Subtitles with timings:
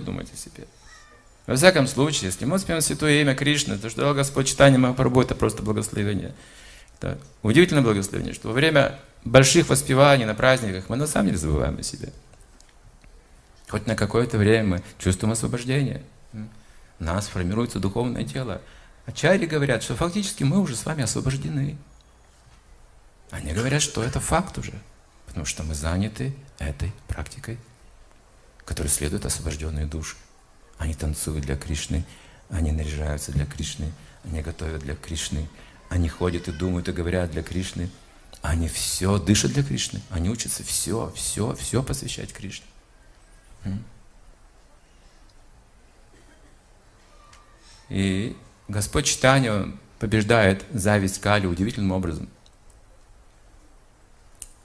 [0.00, 0.66] думать о себе.
[1.46, 5.22] Во всяком случае, если мы споем святое имя Кришны, то что дал Господь читание Махапрабху,
[5.22, 6.34] это просто благословение.
[6.98, 11.78] Это удивительное благословение, что во время больших воспеваний на праздниках мы на самом деле забываем
[11.78, 12.12] о себе.
[13.68, 16.02] Хоть на какое-то время мы чувствуем освобождение.
[16.32, 18.60] У нас формируется духовное тело.
[19.06, 21.76] Ачари говорят, что фактически мы уже с вами освобождены.
[23.30, 24.74] Они говорят, что это факт уже,
[25.26, 27.58] потому что мы заняты этой практикой,
[28.70, 30.14] которой следуют освобожденные души.
[30.78, 32.04] Они танцуют для Кришны,
[32.50, 35.48] они наряжаются для Кришны, они готовят для Кришны,
[35.88, 37.90] они ходят и думают и говорят для Кришны.
[38.42, 42.64] Они все дышат для Кришны, они учатся все, все, все посвящать Кришне.
[47.88, 48.36] И
[48.68, 49.66] Господь Читания
[49.98, 52.28] побеждает зависть Кали удивительным образом.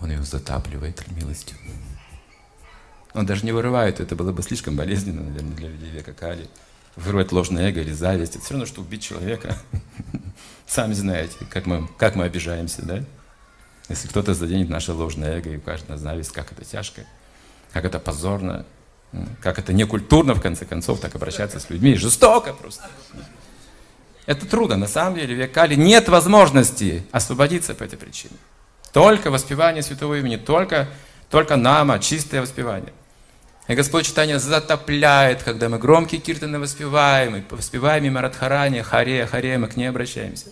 [0.00, 1.56] Он ее затапливает милостью.
[3.16, 6.48] Он даже не вырывает, это было бы слишком болезненно, наверное, для людей века Кали.
[6.96, 9.56] Вырвать ложное эго или зависть, это все равно, что убить человека.
[10.66, 13.02] Сами знаете, как мы, как мы обижаемся, да?
[13.88, 17.06] Если кто-то заденет наше ложное эго и укажет на зависть, как это тяжко,
[17.72, 18.66] как это позорно,
[19.40, 22.84] как это некультурно, в конце концов, так обращаться с людьми, жестоко просто.
[24.26, 24.76] Это трудно.
[24.76, 28.36] На самом деле в Векале нет возможности освободиться по этой причине.
[28.92, 30.88] Только воспевание святого имени, только,
[31.30, 32.92] только нама, чистое воспевание.
[33.68, 39.58] И Господь читание затопляет, когда мы громкие киртаны воспеваем, и воспеваем и Марадхарани, Харе, Харе,
[39.58, 40.46] мы к ней обращаемся.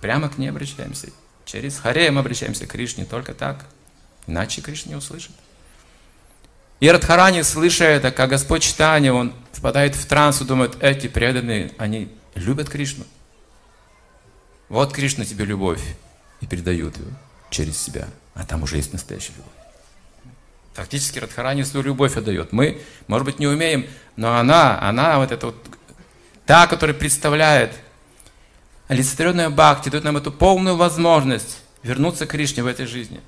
[0.00, 1.08] Прямо к ней обращаемся.
[1.46, 3.64] Через Харе мы обращаемся к Кришне, только так.
[4.26, 5.32] Иначе Кришна не услышит.
[6.80, 11.72] И Радхарани, слыша это, как Господь читание, он впадает в транс и думает, эти преданные,
[11.78, 13.04] они любят Кришну.
[14.68, 15.82] Вот Кришна тебе любовь.
[16.40, 17.12] И передают ее
[17.50, 18.08] через себя.
[18.34, 19.59] А там уже есть настоящая любовь.
[20.80, 22.52] Фактически Радхарани свою любовь отдает.
[22.52, 23.86] Мы, может быть, не умеем,
[24.16, 25.56] но она, она вот эта вот,
[26.46, 27.74] та, которая представляет
[28.88, 33.20] олицетворенная бхакти, дает нам эту полную возможность вернуться к Кришне в этой жизни.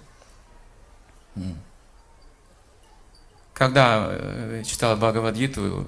[3.53, 5.87] Когда э, читал Бхагавадгиту,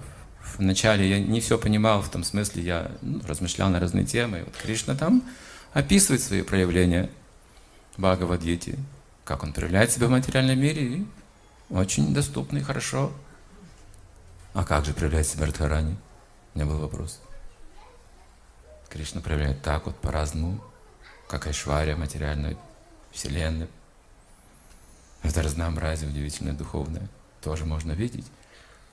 [0.59, 4.43] вначале я не все понимал, в том смысле я ну, размышлял на разные темы.
[4.45, 5.23] вот Кришна там
[5.73, 7.09] описывает свои проявления
[7.97, 8.77] Бхагавадгите,
[9.25, 11.07] как он проявляет себя в материальном мире, и
[11.71, 13.13] очень доступно и хорошо.
[14.53, 15.97] А как же проявляет себя Радхарани?
[16.55, 17.21] У меня был вопрос.
[18.89, 20.63] Кришна проявляет так вот по-разному,
[21.29, 22.57] как Айшвария материальной
[23.11, 23.69] вселенной.
[25.23, 27.09] Это разнообразие удивительное, духовное.
[27.41, 28.27] Тоже можно видеть.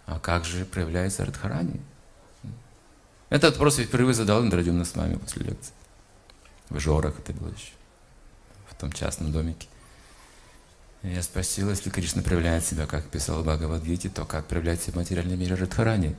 [0.08, 1.80] А как же проявляется Радхарани?
[3.30, 5.74] Этот вопрос я впервые задал Индрадюмна с вами после лекции.
[6.70, 7.74] В Жорах это было еще.
[8.70, 9.68] В том частном домике.
[11.04, 15.40] Я спросил, если Кришна проявляет себя, как писал Бхагавадгите, то как проявляет себя в материальном
[15.40, 16.16] мире Радхарани?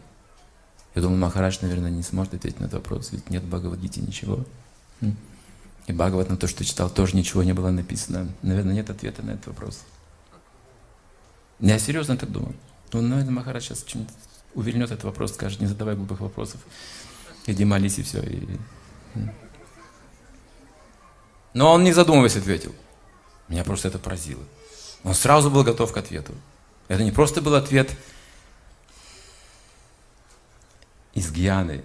[0.95, 4.45] Я думал, Махарадж, наверное, не сможет ответить на этот вопрос, ведь нет в Бхагавадгите ничего.
[5.87, 8.29] И Бхагават на то, что читал, тоже ничего не было написано.
[8.43, 9.83] Наверное, нет ответа на этот вопрос.
[11.61, 12.53] Я серьезно так думал.
[12.93, 13.85] Ну, наверное, Махарадж сейчас
[14.55, 16.61] увильнет этот вопрос, скажет, не задавай глупых вопросов.
[17.47, 18.21] Иди молись и все.
[18.21, 18.59] И...
[21.55, 22.75] Но он не задумываясь ответил.
[23.53, 24.43] Меня просто это поразило.
[25.05, 26.33] Он сразу был готов к ответу.
[26.89, 27.95] Это не просто был ответ
[31.13, 31.85] из Гьяны.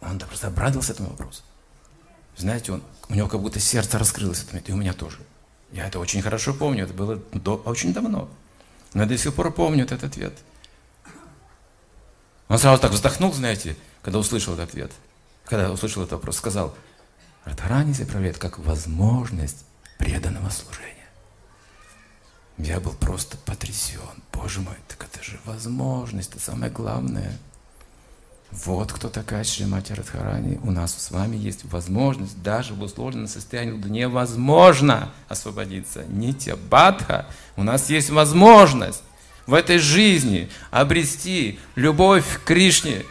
[0.00, 1.44] Он просто обрадовался этому вопросу.
[2.36, 4.44] Знаете, он, у него как будто сердце раскрылось.
[4.66, 5.18] И у меня тоже.
[5.70, 6.82] Я это очень хорошо помню.
[6.82, 8.28] Это было до, очень давно.
[8.92, 10.36] Но я до сих пор помню этот ответ.
[12.48, 14.90] Он сразу так вздохнул, знаете, когда услышал этот ответ.
[15.44, 16.74] Когда услышал этот вопрос, сказал,
[17.44, 19.64] Радхарани проявляет как возможность
[19.98, 20.92] преданного служения.
[22.58, 24.00] Я был просто потрясен.
[24.32, 27.38] Боже мой, так это же возможность, это самое главное–
[28.52, 30.60] вот кто такая Шримати Радхарани.
[30.62, 36.04] У нас с вами есть возможность, даже в условленном состоянии невозможно освободиться.
[36.08, 37.26] Нитя Бадха,
[37.56, 39.02] у нас есть возможность
[39.46, 43.04] в этой жизни обрести любовь к Кришне,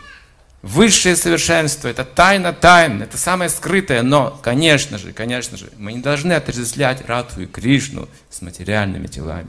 [0.61, 6.01] высшее совершенство, это тайна тайн, это самое скрытое, но, конечно же, конечно же, мы не
[6.01, 9.47] должны отождествлять Радху и Кришну с материальными телами.